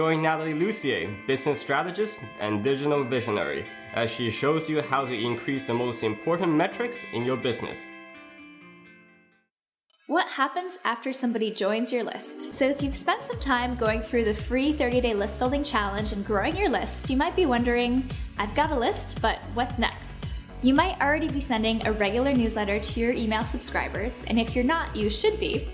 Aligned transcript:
Join 0.00 0.22
Natalie 0.22 0.54
Lussier, 0.54 1.14
business 1.26 1.60
strategist 1.60 2.22
and 2.38 2.64
digital 2.64 3.04
visionary, 3.04 3.66
as 3.92 4.10
she 4.10 4.30
shows 4.30 4.66
you 4.66 4.80
how 4.80 5.04
to 5.04 5.12
increase 5.12 5.62
the 5.62 5.74
most 5.74 6.02
important 6.04 6.54
metrics 6.54 7.02
in 7.12 7.26
your 7.26 7.36
business. 7.36 7.84
What 10.06 10.26
happens 10.28 10.78
after 10.84 11.12
somebody 11.12 11.50
joins 11.50 11.92
your 11.92 12.02
list? 12.02 12.40
So, 12.40 12.66
if 12.66 12.82
you've 12.82 12.96
spent 12.96 13.22
some 13.24 13.38
time 13.40 13.74
going 13.74 14.00
through 14.00 14.24
the 14.24 14.32
free 14.32 14.72
30 14.72 15.02
day 15.02 15.12
list 15.12 15.38
building 15.38 15.62
challenge 15.62 16.14
and 16.14 16.24
growing 16.24 16.56
your 16.56 16.70
list, 16.70 17.10
you 17.10 17.18
might 17.18 17.36
be 17.36 17.44
wondering 17.44 18.08
I've 18.38 18.54
got 18.54 18.70
a 18.70 18.78
list, 18.78 19.20
but 19.20 19.36
what's 19.52 19.76
next? 19.76 20.40
You 20.62 20.72
might 20.72 20.98
already 21.02 21.28
be 21.28 21.42
sending 21.42 21.86
a 21.86 21.92
regular 21.92 22.32
newsletter 22.32 22.80
to 22.80 23.00
your 23.00 23.12
email 23.12 23.44
subscribers, 23.44 24.24
and 24.28 24.40
if 24.40 24.56
you're 24.56 24.64
not, 24.64 24.96
you 24.96 25.10
should 25.10 25.38
be. 25.38 25.68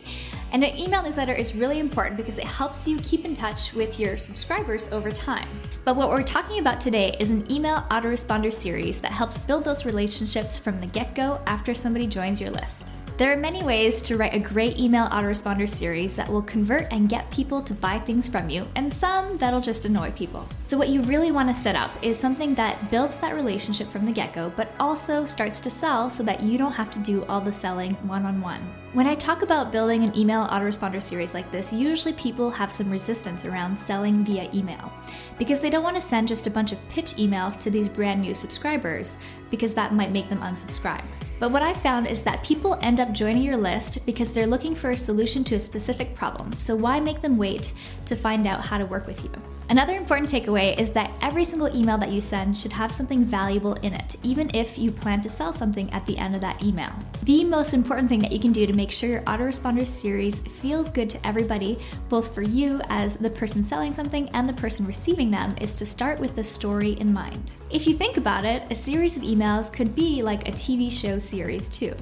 And 0.57 0.65
an 0.65 0.79
email 0.79 1.03
newsletter 1.03 1.35
is 1.35 1.55
really 1.55 1.81
important 1.81 2.17
because 2.17 2.39
it 2.39 2.47
helps 2.47 2.89
you 2.89 2.99
keep 3.01 3.27
in 3.27 3.37
touch 3.37 3.75
with 3.75 4.01
your 4.01 4.17
subscribers 4.17 4.89
over 4.91 5.11
time. 5.11 5.47
But 5.85 5.97
what 5.97 6.09
we're 6.09 6.23
talking 6.23 6.61
about 6.61 6.81
today 6.81 7.15
is 7.21 7.29
an 7.29 7.45
email 7.53 7.85
autoresponder 7.91 8.51
series 8.51 8.99
that 9.01 9.13
helps 9.13 9.39
build 9.39 9.65
those 9.65 9.85
relationships 9.85 10.57
from 10.57 10.81
the 10.81 10.87
get 10.87 11.15
go 11.15 11.43
after 11.45 11.75
somebody 11.75 12.07
joins 12.07 12.41
your 12.41 12.49
list. 12.49 12.96
There 13.19 13.33
are 13.33 13.37
many 13.37 13.63
ways 13.63 14.03
to 14.03 14.19
write 14.19 14.35
a 14.35 14.39
great 14.39 14.79
email 14.79 15.09
autoresponder 15.09 15.67
series 15.67 16.15
that 16.17 16.29
will 16.29 16.43
convert 16.43 16.93
and 16.93 17.09
get 17.09 17.31
people 17.31 17.63
to 17.63 17.73
buy 17.73 17.99
things 17.99 18.29
from 18.29 18.51
you, 18.51 18.67
and 18.75 18.93
some 18.93 19.39
that'll 19.39 19.63
just 19.63 19.87
annoy 19.87 20.11
people. 20.11 20.47
So, 20.67 20.77
what 20.77 20.91
you 20.91 21.01
really 21.01 21.33
want 21.33 21.49
to 21.49 21.55
set 21.55 21.77
up 21.77 21.91
is 22.03 22.19
something 22.19 22.55
that 22.57 22.91
builds 22.91 23.17
that 23.17 23.35
relationship 23.35 23.91
from 23.91 24.05
the 24.05 24.13
get 24.13 24.35
go, 24.35 24.53
but 24.55 24.71
also 24.79 25.25
starts 25.25 25.61
to 25.61 25.71
sell 25.71 26.11
so 26.11 26.23
that 26.25 26.43
you 26.43 26.59
don't 26.59 26.75
have 26.75 26.91
to 26.91 26.99
do 26.99 27.25
all 27.25 27.41
the 27.41 27.51
selling 27.51 27.93
one 28.07 28.27
on 28.27 28.39
one. 28.43 28.61
When 28.93 29.07
I 29.07 29.15
talk 29.15 29.41
about 29.41 29.73
building 29.73 30.05
an 30.05 30.15
email 30.15 30.47
autoresponder 30.49 31.03
series 31.03 31.33
like 31.33 31.51
this, 31.51 31.73
usually 31.73 32.13
people 32.13 32.51
have 32.51 32.71
some 32.71 32.91
resistance 32.91 33.47
around 33.47 33.79
selling 33.79 34.27
via 34.27 34.51
email 34.53 34.93
because 35.39 35.61
they 35.61 35.71
don't 35.71 35.85
want 35.85 35.97
to 35.97 36.03
send 36.03 36.29
just 36.29 36.49
a 36.49 36.51
bunch 36.51 36.71
of 36.71 36.89
pitch 36.91 37.15
emails 37.15 37.59
to 37.63 37.71
these 37.71 37.89
brand 37.89 38.21
new 38.21 38.35
subscribers 38.35 39.17
because 39.51 39.73
that 39.73 39.95
might 39.95 40.13
make 40.13 40.29
them 40.29 40.41
unsubscribe. 40.41 41.05
But 41.39 41.51
what 41.51 41.63
I 41.63 41.75
found 41.75 42.07
is 42.07 42.23
that 42.23 42.45
people 42.45 42.79
end 42.81 42.99
up 42.99 43.13
joining 43.13 43.43
your 43.43 43.57
list 43.57 44.05
because 44.07 44.33
they're 44.33 44.47
looking 44.47 44.75
for 44.75 44.91
a 44.91 44.97
solution 44.97 45.45
to 45.45 45.57
a 45.57 45.61
specific 45.61 46.15
problem. 46.15 46.53
So 46.59 46.75
why 46.75 46.99
make 46.99 47.21
them 47.21 47.37
wait 47.37 47.73
to 48.07 48.17
find 48.17 48.47
out 48.47 48.65
how 48.65 48.79
to 48.79 48.87
work 48.87 49.07
with 49.07 49.23
you? 49.23 49.31
Another 49.69 49.97
important 49.97 50.31
takeaway 50.31 50.79
is 50.79 50.91
that 50.91 51.11
every 51.21 51.45
single 51.45 51.75
email 51.77 51.99
that 51.99 52.13
you 52.13 52.21
send 52.21 52.57
should 52.57 52.73
have 52.73 52.93
something 52.93 53.25
valuable 53.25 53.75
in 53.75 53.93
it, 53.95 54.15
even 54.23 54.49
if 54.55 54.79
you 54.79 54.93
plan 54.93 55.21
to 55.23 55.29
sell 55.29 55.53
something 55.53 55.93
at 55.93 56.07
the 56.07 56.17
end 56.19 56.37
of 56.37 56.41
that 56.41 56.63
email. 56.63 56.93
The 57.25 57.43
most 57.43 57.75
important 57.75 58.09
thing 58.09 58.21
that 58.21 58.31
you 58.31 58.39
can 58.39 58.53
do 58.53 58.65
to 58.65 58.73
make 58.73 58.93
sure 58.93 59.09
your 59.09 59.23
autoresponder 59.23 59.85
series 59.85 60.39
feels 60.39 60.89
good 60.89 61.11
to 61.11 61.27
everybody, 61.27 61.81
both 62.09 62.33
for 62.33 62.43
you 62.43 62.81
as 62.91 63.17
the 63.17 63.29
person 63.29 63.65
selling 63.65 63.93
something 63.93 64.29
and 64.31 64.49
the 64.49 64.53
person 64.53 64.87
receiving 64.87 65.33
them, 65.33 65.57
is 65.61 65.73
to 65.79 65.87
start 65.87 66.21
with 66.21 66.37
the 66.37 66.45
story 66.45 66.93
in 67.01 67.13
mind. 67.13 67.57
If 67.69 67.89
you 67.89 67.97
think 67.97 68.19
about 68.19 68.45
it, 68.45 68.63
a 68.71 68.75
series 68.75 69.17
of 69.17 69.25
emails 69.25 69.73
could 69.73 69.97
be 69.97 70.23
like 70.23 70.47
a 70.47 70.53
TV 70.53 70.93
show 70.93 71.19
series 71.19 71.69
too. 71.69 71.93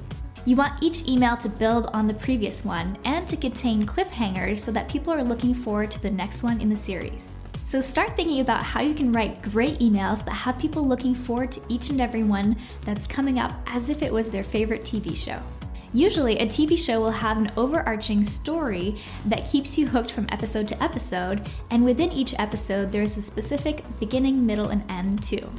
You 0.45 0.55
want 0.55 0.83
each 0.83 1.07
email 1.07 1.35
to 1.37 1.49
build 1.49 1.87
on 1.87 2.07
the 2.07 2.13
previous 2.13 2.63
one 2.63 2.95
and 3.05 3.27
to 3.27 3.35
contain 3.35 3.87
cliffhangers 3.87 4.59
so 4.59 4.71
that 4.71 4.87
people 4.87 5.11
are 5.11 5.23
looking 5.23 5.55
forward 5.55 5.89
to 5.89 6.01
the 6.03 6.11
next 6.11 6.43
one 6.43 6.61
in 6.61 6.69
the 6.69 6.75
series. 6.75 7.41
So 7.65 7.81
start 7.81 8.15
thinking 8.15 8.41
about 8.41 8.61
how 8.61 8.81
you 8.81 8.93
can 8.93 9.11
write 9.11 9.41
great 9.41 9.79
emails 9.79 10.23
that 10.25 10.35
have 10.35 10.59
people 10.59 10.87
looking 10.87 11.15
forward 11.15 11.51
to 11.53 11.61
each 11.67 11.89
and 11.89 11.99
every 11.99 12.21
one 12.21 12.55
that's 12.81 13.07
coming 13.07 13.39
up 13.39 13.53
as 13.65 13.89
if 13.89 14.03
it 14.03 14.13
was 14.13 14.27
their 14.27 14.43
favorite 14.43 14.83
TV 14.83 15.15
show. 15.15 15.41
Usually, 15.91 16.37
a 16.37 16.45
TV 16.45 16.77
show 16.77 16.99
will 16.99 17.09
have 17.09 17.37
an 17.37 17.51
overarching 17.57 18.23
story 18.23 19.01
that 19.25 19.47
keeps 19.47 19.79
you 19.79 19.87
hooked 19.87 20.11
from 20.11 20.27
episode 20.29 20.67
to 20.67 20.83
episode, 20.83 21.49
and 21.71 21.83
within 21.83 22.11
each 22.11 22.35
episode, 22.37 22.91
there's 22.91 23.17
a 23.17 23.21
specific 23.23 23.83
beginning, 23.99 24.45
middle, 24.45 24.69
and 24.69 24.85
end 24.91 25.23
too. 25.23 25.49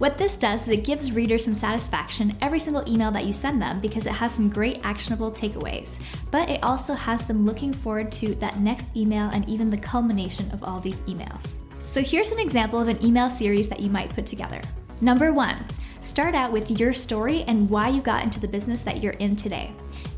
What 0.00 0.16
this 0.16 0.38
does 0.38 0.62
is 0.62 0.68
it 0.70 0.84
gives 0.84 1.12
readers 1.12 1.44
some 1.44 1.54
satisfaction 1.54 2.34
every 2.40 2.58
single 2.58 2.90
email 2.90 3.10
that 3.10 3.26
you 3.26 3.34
send 3.34 3.60
them 3.60 3.80
because 3.80 4.06
it 4.06 4.14
has 4.14 4.32
some 4.32 4.48
great 4.48 4.80
actionable 4.82 5.30
takeaways, 5.30 5.90
but 6.30 6.48
it 6.48 6.62
also 6.62 6.94
has 6.94 7.26
them 7.26 7.44
looking 7.44 7.70
forward 7.70 8.10
to 8.12 8.34
that 8.36 8.60
next 8.60 8.96
email 8.96 9.28
and 9.34 9.46
even 9.46 9.68
the 9.68 9.76
culmination 9.76 10.50
of 10.52 10.64
all 10.64 10.80
these 10.80 11.00
emails. 11.00 11.56
So 11.84 12.00
here's 12.00 12.30
an 12.30 12.38
example 12.38 12.80
of 12.80 12.88
an 12.88 13.04
email 13.04 13.28
series 13.28 13.68
that 13.68 13.80
you 13.80 13.90
might 13.90 14.14
put 14.14 14.24
together. 14.24 14.62
Number 15.02 15.34
one, 15.34 15.66
start 16.00 16.34
out 16.34 16.50
with 16.50 16.80
your 16.80 16.94
story 16.94 17.42
and 17.42 17.68
why 17.68 17.90
you 17.90 18.00
got 18.00 18.24
into 18.24 18.40
the 18.40 18.48
business 18.48 18.80
that 18.80 19.02
you're 19.02 19.12
in 19.14 19.36
today. 19.36 19.70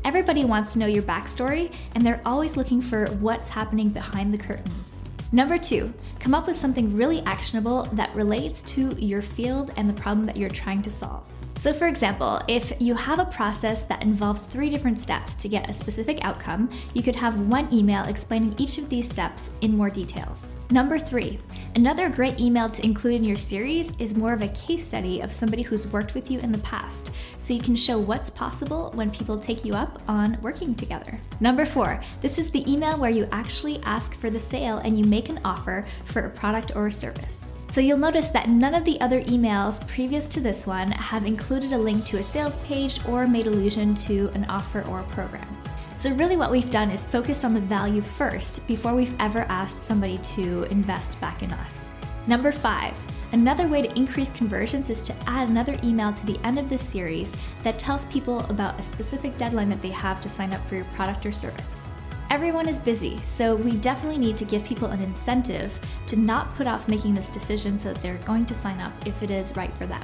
Everybody 0.05 0.45
wants 0.45 0.71
to 0.71 0.79
know 0.79 0.85
your 0.85 1.03
backstory, 1.03 1.73
and 1.93 2.05
they're 2.05 2.21
always 2.25 2.55
looking 2.55 2.81
for 2.81 3.07
what's 3.15 3.49
happening 3.49 3.89
behind 3.89 4.33
the 4.33 4.37
curtains. 4.37 4.92
Number 5.33 5.57
two, 5.57 5.91
come 6.19 6.35
up 6.35 6.45
with 6.45 6.57
something 6.57 6.95
really 6.95 7.21
actionable 7.21 7.85
that 7.93 8.13
relates 8.13 8.61
to 8.73 8.91
your 9.03 9.23
field 9.23 9.71
and 9.77 9.89
the 9.89 9.93
problem 9.93 10.27
that 10.27 10.37
you're 10.37 10.47
trying 10.47 10.83
to 10.83 10.91
solve. 10.91 11.27
So, 11.63 11.71
for 11.71 11.87
example, 11.87 12.41
if 12.49 12.73
you 12.79 12.93
have 12.93 13.19
a 13.19 13.25
process 13.25 13.83
that 13.83 14.03
involves 14.03 14.41
three 14.41 14.69
different 14.69 14.99
steps 14.99 15.33
to 15.35 15.47
get 15.47 15.69
a 15.69 15.71
specific 15.71 16.19
outcome, 16.21 16.69
you 16.93 17.01
could 17.01 17.15
have 17.15 17.39
one 17.39 17.71
email 17.71 18.03
explaining 18.03 18.53
each 18.57 18.77
of 18.77 18.89
these 18.89 19.07
steps 19.07 19.49
in 19.61 19.77
more 19.77 19.89
details. 19.89 20.57
Number 20.71 20.99
three, 20.99 21.39
another 21.75 22.09
great 22.09 22.37
email 22.37 22.69
to 22.69 22.83
include 22.83 23.13
in 23.13 23.23
your 23.23 23.37
series 23.37 23.93
is 23.97 24.13
more 24.13 24.33
of 24.33 24.41
a 24.41 24.49
case 24.49 24.85
study 24.85 25.21
of 25.21 25.31
somebody 25.31 25.61
who's 25.61 25.87
worked 25.87 26.15
with 26.15 26.29
you 26.29 26.39
in 26.39 26.51
the 26.51 26.57
past, 26.57 27.11
so 27.37 27.53
you 27.53 27.61
can 27.61 27.77
show 27.77 27.97
what's 27.97 28.29
possible 28.29 28.91
when 28.95 29.09
people 29.09 29.39
take 29.39 29.63
you 29.63 29.73
up 29.73 30.01
on 30.09 30.37
working 30.41 30.75
together. 30.75 31.17
Number 31.39 31.65
four, 31.65 32.03
this 32.21 32.37
is 32.37 32.51
the 32.51 32.69
email 32.69 32.97
where 32.97 33.09
you 33.09 33.25
actually 33.31 33.81
ask 33.83 34.15
for 34.17 34.29
the 34.29 34.37
sale 34.37 34.79
and 34.79 34.99
you 34.99 35.05
make 35.05 35.29
an 35.29 35.39
offer 35.45 35.85
for 36.07 36.25
a 36.25 36.29
product 36.29 36.75
or 36.75 36.87
a 36.87 36.91
service. 36.91 37.52
So 37.73 37.81
you'll 37.81 37.97
notice 37.97 38.27
that 38.27 38.49
none 38.49 38.75
of 38.75 38.85
the 38.85 39.01
other 39.01 39.23
emails 39.23 39.85
previous 39.87 40.27
to 40.27 40.39
this 40.39 40.67
one 40.67 40.91
have 40.91 41.25
included 41.25 41.73
a 41.73 41.77
link 41.77 42.05
to 42.05 42.19
a 42.19 42.23
sales 42.23 42.59
page 42.59 43.03
or 43.07 43.25
made 43.25 43.47
allusion 43.47 43.95
to 43.95 44.29
an 44.35 44.45
offer 44.45 44.83
or 44.83 44.99
a 44.99 45.03
program. 45.05 45.47
So, 45.95 46.11
really, 46.11 46.37
what 46.37 46.51
we've 46.51 46.69
done 46.69 46.91
is 46.91 47.07
focused 47.07 47.43
on 47.43 47.55
the 47.55 47.59
value 47.59 48.03
first 48.03 48.67
before 48.67 48.93
we've 48.93 49.19
ever 49.19 49.47
asked 49.49 49.79
somebody 49.79 50.19
to 50.19 50.65
invest 50.65 51.19
back 51.19 51.41
in 51.41 51.51
us. 51.51 51.89
Number 52.27 52.51
five, 52.51 52.95
another 53.31 53.67
way 53.67 53.81
to 53.81 53.97
increase 53.97 54.29
conversions 54.29 54.91
is 54.91 55.01
to 55.05 55.15
add 55.25 55.49
another 55.49 55.75
email 55.83 56.13
to 56.13 56.25
the 56.27 56.39
end 56.45 56.59
of 56.59 56.69
this 56.69 56.87
series 56.87 57.35
that 57.63 57.79
tells 57.79 58.05
people 58.05 58.41
about 58.51 58.79
a 58.79 58.83
specific 58.83 59.35
deadline 59.39 59.69
that 59.69 59.81
they 59.81 59.89
have 59.89 60.21
to 60.21 60.29
sign 60.29 60.53
up 60.53 60.63
for 60.67 60.75
your 60.75 60.85
product 60.93 61.25
or 61.25 61.31
service. 61.31 61.87
Everyone 62.33 62.67
is 62.67 62.79
busy, 62.79 63.21
so 63.21 63.55
we 63.55 63.77
definitely 63.77 64.17
need 64.17 64.37
to 64.37 64.43
give 64.43 64.65
people 64.65 64.87
an 64.87 64.99
incentive 64.99 65.79
to 66.07 66.15
not 66.15 66.55
put 66.55 66.65
off 66.65 66.87
making 66.87 67.13
this 67.13 67.29
decision 67.29 67.77
so 67.77 67.93
that 67.93 68.01
they're 68.01 68.17
going 68.25 68.43
to 68.47 68.55
sign 68.55 68.79
up 68.79 68.91
if 69.05 69.21
it 69.21 69.29
is 69.29 69.55
right 69.55 69.71
for 69.75 69.85
them. 69.85 70.01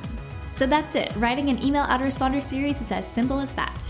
So 0.54 0.68
that's 0.68 0.94
it. 0.94 1.12
Writing 1.16 1.50
an 1.50 1.60
email 1.64 1.86
autoresponder 1.86 2.44
series 2.44 2.84
is 2.84 2.92
as 2.92 3.08
simple 3.08 3.40
as 3.40 3.52
that. 3.54 3.84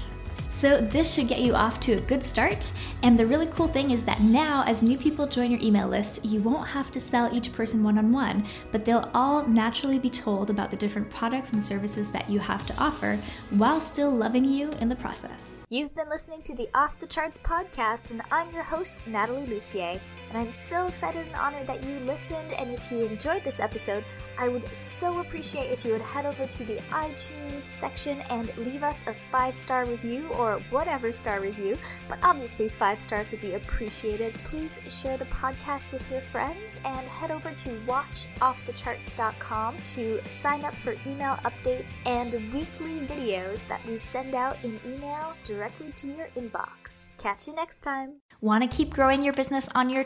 So, 0.59 0.81
this 0.81 1.13
should 1.13 1.29
get 1.29 1.39
you 1.39 1.53
off 1.55 1.79
to 1.79 1.93
a 1.93 2.01
good 2.01 2.21
start. 2.21 2.73
And 3.01 3.17
the 3.17 3.25
really 3.25 3.47
cool 3.47 3.69
thing 3.69 3.91
is 3.91 4.03
that 4.03 4.19
now, 4.19 4.65
as 4.67 4.81
new 4.81 4.97
people 4.97 5.25
join 5.25 5.51
your 5.51 5.59
email 5.61 5.87
list, 5.87 6.25
you 6.25 6.41
won't 6.41 6.67
have 6.67 6.91
to 6.91 6.99
sell 6.99 7.33
each 7.33 7.53
person 7.53 7.81
one 7.81 7.97
on 7.97 8.11
one, 8.11 8.45
but 8.73 8.83
they'll 8.83 9.09
all 9.13 9.47
naturally 9.47 9.99
be 9.99 10.09
told 10.09 10.49
about 10.49 10.69
the 10.69 10.75
different 10.75 11.09
products 11.11 11.53
and 11.53 11.63
services 11.63 12.09
that 12.09 12.29
you 12.29 12.39
have 12.39 12.67
to 12.67 12.77
offer 12.77 13.17
while 13.51 13.79
still 13.79 14.11
loving 14.11 14.43
you 14.43 14.69
in 14.81 14.89
the 14.89 14.97
process. 14.97 15.65
You've 15.69 15.95
been 15.95 16.09
listening 16.09 16.41
to 16.41 16.53
the 16.53 16.67
Off 16.73 16.99
the 16.99 17.07
Charts 17.07 17.37
podcast, 17.37 18.11
and 18.11 18.21
I'm 18.29 18.51
your 18.51 18.63
host, 18.63 19.01
Natalie 19.07 19.47
Lussier. 19.47 19.97
And 20.29 20.37
I'm 20.37 20.51
so 20.51 20.85
excited 20.87 21.25
and 21.25 21.35
honored 21.35 21.67
that 21.67 21.83
you 21.83 21.99
listened. 22.01 22.53
And 22.53 22.71
if 22.71 22.91
you 22.91 23.05
enjoyed 23.05 23.43
this 23.43 23.59
episode, 23.59 24.03
I 24.37 24.47
would 24.47 24.75
so 24.75 25.19
appreciate 25.19 25.71
if 25.71 25.83
you 25.83 25.91
would 25.91 26.01
head 26.01 26.25
over 26.25 26.45
to 26.45 26.63
the 26.63 26.77
iTunes 26.91 27.61
section 27.61 28.21
and 28.29 28.55
leave 28.57 28.83
us 28.83 28.99
a 29.07 29.13
five 29.13 29.55
star 29.55 29.85
review 29.85 30.29
or 30.29 30.61
whatever 30.69 31.11
star 31.11 31.39
review. 31.41 31.77
But 32.07 32.19
obviously, 32.23 32.69
five 32.69 33.01
stars 33.01 33.31
would 33.31 33.41
be 33.41 33.55
appreciated. 33.55 34.33
Please 34.45 34.79
share 34.87 35.17
the 35.17 35.25
podcast 35.25 35.91
with 35.93 36.09
your 36.11 36.21
friends 36.21 36.79
and 36.85 37.07
head 37.07 37.31
over 37.31 37.51
to 37.51 37.69
watchoffthecharts.com 37.87 39.77
to 39.83 40.21
sign 40.27 40.63
up 40.63 40.75
for 40.75 40.95
email 41.07 41.35
updates 41.43 41.91
and 42.05 42.33
weekly 42.53 42.99
videos 43.07 43.59
that 43.67 43.85
we 43.85 43.97
send 43.97 44.35
out 44.35 44.57
in 44.63 44.79
email 44.85 45.33
directly 45.43 45.91
to 45.93 46.07
your 46.07 46.27
inbox. 46.37 47.09
Catch 47.17 47.47
you 47.47 47.55
next 47.55 47.81
time. 47.81 48.21
Want 48.41 48.63
to 48.63 48.77
keep 48.77 48.91
growing 48.91 49.21
your 49.21 49.33
business 49.33 49.67
on 49.75 49.89
your 49.89 50.05